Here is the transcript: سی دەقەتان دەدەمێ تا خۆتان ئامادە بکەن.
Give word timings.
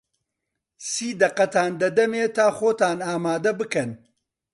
سی 0.89 1.07
دەقەتان 1.21 1.71
دەدەمێ 1.81 2.25
تا 2.35 2.47
خۆتان 2.57 2.97
ئامادە 3.07 3.51
بکەن. 3.59 3.91